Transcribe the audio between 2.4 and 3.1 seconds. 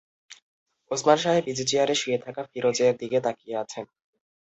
ফিরোজের